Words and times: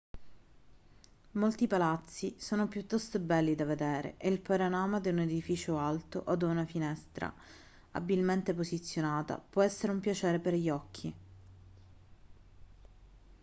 molti 1.33 1.67
palazzi 1.67 2.33
sono 2.39 2.67
piuttosto 2.67 3.19
belli 3.19 3.53
da 3.53 3.65
vedere 3.65 4.15
e 4.17 4.29
il 4.29 4.39
panorama 4.39 4.99
da 4.99 5.11
un 5.11 5.19
edificio 5.19 5.77
alto 5.77 6.23
o 6.25 6.35
da 6.35 6.47
una 6.47 6.65
finestra 6.65 7.31
abilmente 7.91 8.55
posizionata 8.55 9.37
può 9.37 9.61
essere 9.61 9.91
un 9.93 9.99
piacere 9.99 10.39
per 10.39 10.55
gli 10.55 10.71
occhi 10.71 11.15